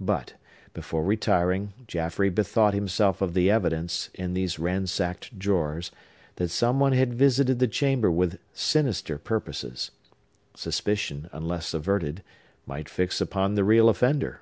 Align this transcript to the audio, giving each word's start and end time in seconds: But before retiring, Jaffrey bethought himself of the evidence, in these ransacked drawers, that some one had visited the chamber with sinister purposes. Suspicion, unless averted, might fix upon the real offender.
But 0.00 0.32
before 0.72 1.04
retiring, 1.04 1.74
Jaffrey 1.86 2.30
bethought 2.30 2.72
himself 2.72 3.20
of 3.20 3.34
the 3.34 3.50
evidence, 3.50 4.08
in 4.14 4.32
these 4.32 4.58
ransacked 4.58 5.38
drawers, 5.38 5.90
that 6.36 6.48
some 6.48 6.80
one 6.80 6.92
had 6.94 7.12
visited 7.12 7.58
the 7.58 7.68
chamber 7.68 8.10
with 8.10 8.38
sinister 8.54 9.18
purposes. 9.18 9.90
Suspicion, 10.54 11.28
unless 11.30 11.74
averted, 11.74 12.22
might 12.66 12.88
fix 12.88 13.20
upon 13.20 13.54
the 13.54 13.64
real 13.64 13.90
offender. 13.90 14.40